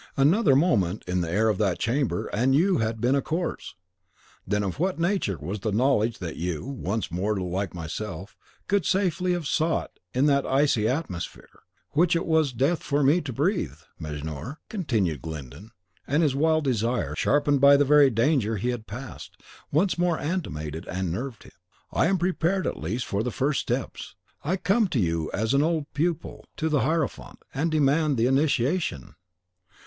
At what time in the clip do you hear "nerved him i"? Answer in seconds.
21.11-22.07